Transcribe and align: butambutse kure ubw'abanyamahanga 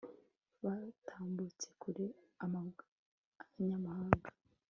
butambutse 0.61 1.67
kure 1.81 2.05
ubw'abanyamahanga 2.43 4.29